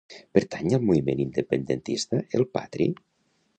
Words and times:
Pertany 0.37 0.73
al 0.77 0.81
moviment 0.91 1.21
independentista 1.27 2.25
el 2.41 2.49
Patri? 2.59 2.91